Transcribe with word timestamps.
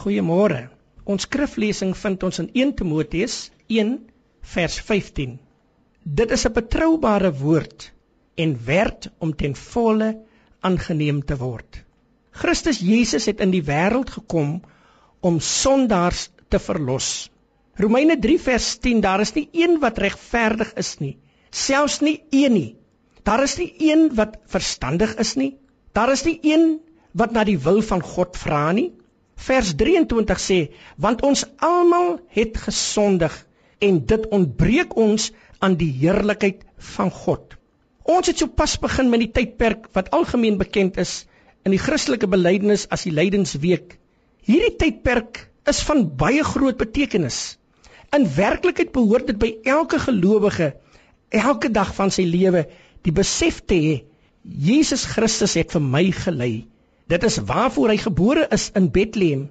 Goeiemôre. 0.00 0.70
Ons 1.04 1.26
skriflesing 1.26 1.90
vind 2.02 2.22
ons 2.24 2.40
in 2.40 2.46
1 2.56 2.70
Timoteus 2.78 3.34
1 3.68 3.90
vers 4.52 4.76
15. 4.88 5.34
Dit 6.20 6.30
is 6.36 6.44
'n 6.48 6.52
betroubare 6.56 7.30
woord 7.40 7.90
en 8.44 8.54
werd 8.64 9.10
om 9.18 9.34
ten 9.36 9.54
volle 9.54 10.08
aangeneem 10.60 11.20
te 11.24 11.36
word. 11.36 11.82
Christus 12.30 12.78
Jesus 12.78 13.26
het 13.26 13.40
in 13.40 13.52
die 13.52 13.64
wêreld 13.66 14.10
gekom 14.10 14.62
om 15.20 15.40
sondaars 15.40 16.30
te 16.48 16.58
verlos. 16.58 17.30
Romeine 17.76 18.16
3 18.18 18.38
vers 18.40 18.68
10 18.78 19.00
daar 19.00 19.20
is 19.20 19.34
nie 19.34 19.48
een 19.52 19.78
wat 19.80 19.98
regverdig 19.98 20.72
is 20.84 20.94
nie, 20.98 21.18
selfs 21.50 22.00
nie 22.00 22.22
een 22.30 22.52
nie. 22.52 22.76
Daar 23.22 23.42
is 23.42 23.58
nie 23.58 23.74
een 23.90 24.08
wat 24.14 24.38
verstandig 24.46 25.14
is 25.16 25.34
nie. 25.36 25.56
Daar 25.92 26.12
is 26.12 26.24
nie 26.24 26.38
een 26.42 26.80
wat 27.12 27.32
na 27.32 27.44
die 27.44 27.58
wil 27.58 27.82
van 27.82 28.00
God 28.02 28.36
vra 28.36 28.72
nie. 28.72 28.92
Vers 29.40 29.72
23 29.82 30.42
sê, 30.42 30.58
want 31.00 31.22
ons 31.26 31.44
almal 31.64 32.18
het 32.36 32.58
gesondig 32.66 33.36
en 33.80 34.02
dit 34.12 34.26
ontbreek 34.36 34.96
ons 35.00 35.30
aan 35.64 35.76
die 35.80 35.90
heerlikheid 36.02 36.66
van 36.96 37.12
God. 37.22 37.56
Ons 38.04 38.28
het 38.30 38.42
sopas 38.42 38.76
begin 38.82 39.08
met 39.12 39.24
die 39.24 39.32
tydperk 39.38 39.88
wat 39.96 40.10
algemeen 40.16 40.58
bekend 40.60 40.98
is 41.00 41.24
in 41.64 41.74
die 41.74 41.80
Christelike 41.80 42.28
belydenis 42.30 42.86
as 42.92 43.06
die 43.06 43.14
lydensweek. 43.14 43.96
Hierdie 44.44 44.76
tydperk 44.80 45.46
is 45.68 45.82
van 45.88 46.06
baie 46.20 46.44
groot 46.44 46.78
betekenis. 46.80 47.40
In 48.16 48.26
werklikheid 48.36 48.92
behoort 48.92 49.28
dit 49.30 49.38
by 49.40 49.50
elke 49.76 50.00
gelowige 50.02 50.72
elke 51.30 51.70
dag 51.70 51.92
van 51.94 52.10
sy 52.10 52.24
lewe 52.26 52.64
die 53.06 53.14
besef 53.14 53.60
te 53.70 53.76
hê 53.78 53.96
Jesus 54.42 55.04
Christus 55.06 55.54
het 55.60 55.72
vir 55.76 55.84
my 55.84 56.02
gelei. 56.16 56.66
Dit 57.10 57.26
is 57.26 57.40
waarvoor 57.42 57.90
hy 57.90 57.98
gebore 57.98 58.46
is 58.54 58.68
in 58.78 58.90
Bethlehem. 58.94 59.48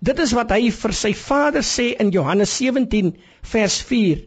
Dit 0.00 0.20
is 0.22 0.32
wat 0.36 0.52
hy 0.54 0.70
vir 0.72 0.94
sy 0.96 1.10
Vader 1.20 1.64
sê 1.66 1.90
in 2.00 2.12
Johannes 2.14 2.54
17 2.56 3.10
vers 3.52 3.76
4. 3.90 4.22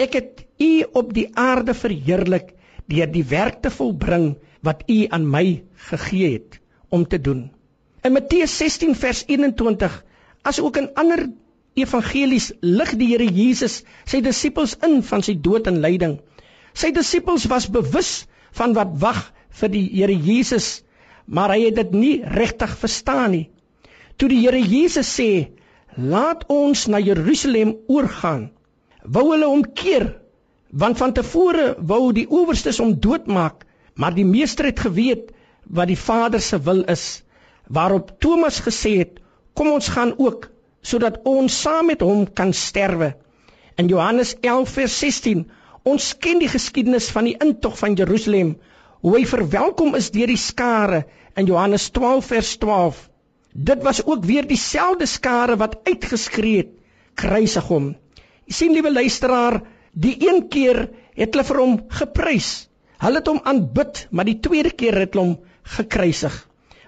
Ek 0.00 0.14
het 0.16 0.44
u 0.62 0.70
op 1.00 1.12
die 1.16 1.26
aarde 1.36 1.74
verheerlik 1.76 2.54
deur 2.88 3.10
die 3.10 3.24
werk 3.26 3.60
te 3.64 3.72
volbring 3.74 4.36
wat 4.64 4.84
u 4.88 4.98
aan 5.10 5.26
my 5.28 5.44
gegee 5.90 6.38
het 6.38 6.60
om 6.88 7.04
te 7.04 7.18
doen. 7.18 7.48
In 8.06 8.14
Matteus 8.14 8.54
16 8.62 8.94
vers 8.94 9.24
21 9.26 9.98
as 10.46 10.60
ook 10.62 10.78
in 10.80 10.92
ander 10.94 11.26
evangelies 11.76 12.52
lig 12.62 12.94
die 12.96 13.10
Here 13.12 13.26
Jesus 13.26 13.82
sy 14.08 14.22
disippels 14.24 14.76
in 14.86 15.02
van 15.04 15.24
sy 15.26 15.34
dood 15.48 15.68
en 15.68 15.82
lyding. 15.84 16.20
Sy 16.72 16.92
disippels 16.96 17.48
was 17.50 17.68
bewus 17.72 18.12
van 18.56 18.76
wat 18.78 18.94
wag 19.02 19.20
vir 19.60 19.72
die 19.72 19.84
Here 19.90 20.14
Jesus, 20.14 20.85
maar 21.26 21.52
hy 21.54 21.66
het 21.66 21.76
dit 21.76 21.92
nie 21.92 22.14
regtig 22.38 22.72
verstaan 22.78 23.30
nie. 23.34 23.46
Toe 24.16 24.28
die 24.32 24.40
Here 24.40 24.60
Jesus 24.60 25.10
sê, 25.18 25.48
"Laat 25.96 26.46
ons 26.48 26.86
na 26.86 26.98
Jerusalem 26.98 27.76
oorgaan," 27.86 28.50
wou 29.02 29.32
hulle 29.32 29.48
omkeer, 29.48 30.16
want 30.70 30.98
van 30.98 31.12
tevore 31.12 31.74
wou 31.78 32.12
die 32.12 32.26
owerstes 32.30 32.78
hom 32.78 32.94
doodmaak, 33.00 33.64
maar 33.94 34.14
die 34.14 34.24
meester 34.24 34.64
het 34.64 34.80
geweet 34.80 35.32
wat 35.66 35.88
die 35.88 35.98
Vader 35.98 36.40
se 36.40 36.58
wil 36.58 36.84
is, 36.84 37.22
waarop 37.68 38.20
Thomas 38.20 38.60
gesê 38.60 38.98
het, 38.98 39.20
"Kom 39.54 39.68
ons 39.68 39.88
gaan 39.88 40.14
ook 40.18 40.50
sodat 40.82 41.20
ons 41.24 41.60
saam 41.60 41.86
met 41.86 42.00
hom 42.00 42.32
kan 42.32 42.52
sterwe." 42.52 43.14
In 43.76 43.88
Johannes 43.88 44.36
11 44.40 44.68
vers 44.68 44.98
16 44.98 45.50
Ons 45.86 46.16
ken 46.18 46.40
die 46.42 46.50
geskiedenis 46.50 47.12
van 47.14 47.28
die 47.28 47.36
intog 47.44 47.76
van 47.78 47.94
Jerusalem, 47.94 48.56
hoe 49.02 49.12
hy 49.16 49.24
verwelkom 49.28 49.94
is 49.98 50.10
deur 50.14 50.30
die 50.30 50.40
skare 50.40 51.04
in 51.36 51.48
Johannes 51.50 51.90
12 51.94 52.28
vers 52.32 52.52
12. 52.62 53.00
Dit 53.52 53.82
was 53.84 54.02
ook 54.04 54.24
weer 54.24 54.46
dieselfde 54.48 55.06
skare 55.06 55.56
wat 55.56 55.78
uitgeskree 55.88 56.56
het: 56.56 56.72
"Kruisig 57.14 57.68
hom." 57.68 57.96
Jy 58.46 58.52
sien 58.52 58.72
liewe 58.72 58.92
luisteraar, 58.92 59.62
die 59.92 60.16
een 60.28 60.48
keer 60.48 60.88
het 61.16 61.34
hulle 61.34 61.44
vir 61.44 61.60
hom 61.60 61.76
geprys. 61.88 62.68
Hulle 63.00 63.20
het 63.20 63.28
hom 63.28 63.40
aanbid, 63.44 64.06
maar 64.10 64.24
die 64.24 64.40
tweede 64.40 64.70
keer 64.70 64.98
het 65.00 65.14
hulle 65.14 65.24
hom 65.24 65.36
gekruisig. 65.76 66.36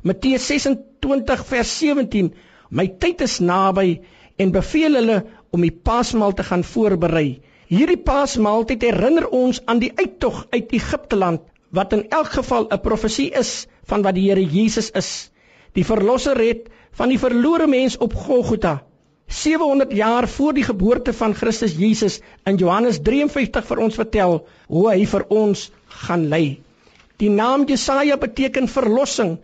Matteus 0.02 0.46
26 0.46 1.44
vers 1.46 1.78
17: 1.78 2.34
"My 2.70 2.86
tyd 2.88 3.20
is 3.20 3.40
naby 3.40 4.00
en 4.36 4.52
beveel 4.52 4.94
hulle 4.94 5.24
om 5.50 5.60
die 5.60 5.72
Paasmaal 5.72 6.32
te 6.32 6.42
gaan 6.42 6.64
voorberei." 6.64 7.40
Hierdie 7.68 8.00
Paasmaaltyd 8.00 8.82
herinner 8.82 9.28
ons 9.28 9.60
aan 9.66 9.78
die 9.78 9.92
uittog 9.96 10.46
uit 10.50 10.72
Egipte 10.72 11.16
land 11.16 11.40
wat 11.70 11.92
in 11.92 12.08
elk 12.08 12.32
geval 12.32 12.68
'n 12.68 12.80
profesie 12.80 13.30
is 13.30 13.66
van 13.84 14.02
wat 14.02 14.14
die 14.14 14.28
Here 14.28 14.44
Jesus 14.44 14.90
is. 14.90 15.30
Die 15.72 15.84
verlosser 15.84 16.38
het 16.38 16.68
van 16.92 17.08
die 17.08 17.18
verlore 17.18 17.66
mens 17.66 17.96
op 17.96 18.14
Golgotha 18.14 18.82
700 19.28 19.92
jaar 19.92 20.28
voor 20.28 20.54
die 20.54 20.64
geboorte 20.64 21.12
van 21.12 21.34
Christus 21.34 21.74
Jesus 21.76 22.20
in 22.44 22.56
Johannes 22.56 22.98
53 23.04 23.66
vir 23.66 23.78
ons 23.78 23.94
vertel 23.94 24.38
hoe 24.66 24.90
hy 24.90 25.04
vir 25.06 25.26
ons 25.28 25.70
gaan 26.04 26.28
lei. 26.28 26.60
Die 27.20 27.28
naam 27.30 27.66
Jesaja 27.68 28.16
beteken 28.16 28.68
verlossing 28.68 29.38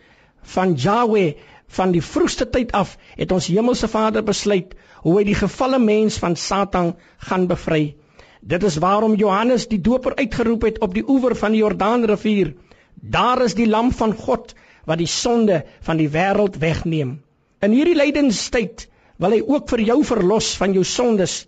van 0.55 0.75
Jahweh 0.75 1.35
van 1.77 1.93
die 1.93 2.03
vroegste 2.03 2.47
tyd 2.51 2.73
af 2.73 2.97
het 3.19 3.33
ons 3.33 3.51
hemelse 3.53 3.89
Vader 3.89 4.25
besluit 4.25 4.73
hoe 5.03 5.19
hy 5.19 5.25
die 5.29 5.37
gefalle 5.37 5.79
mens 5.79 6.17
van 6.23 6.37
Satan 6.37 6.95
gaan 7.29 7.47
bevry. 7.51 7.95
Dit 8.45 8.65
is 8.69 8.77
waarom 8.77 9.15
Johannes 9.17 9.69
die 9.69 9.81
doper 9.81 10.17
uitgeroep 10.21 10.67
het 10.69 10.81
op 10.85 10.95
die 10.95 11.05
oewer 11.09 11.33
van 11.37 11.55
die 11.57 11.63
Jordaanrivier. 11.63 12.53
Daar 12.95 13.43
is 13.45 13.55
die 13.57 13.69
lam 13.69 13.93
van 13.93 14.13
God 14.13 14.53
wat 14.85 15.01
die 15.01 15.09
sonde 15.09 15.63
van 15.81 15.97
die 15.97 16.11
wêreld 16.13 16.59
wegneem. 16.61 17.23
In 17.65 17.73
hierdie 17.73 17.97
lydenstyd 17.97 18.89
wil 19.17 19.33
hy 19.33 19.41
ook 19.41 19.71
vir 19.73 19.85
jou 19.89 20.03
verlos 20.05 20.51
van 20.61 20.77
jou 20.77 20.85
sondes. 20.85 21.47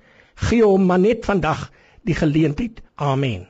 Gee 0.49 0.65
hom 0.65 0.89
maar 0.89 1.03
net 1.03 1.29
vandag 1.29 1.69
die 2.09 2.17
geleentheid. 2.17 2.81
Amen. 2.97 3.45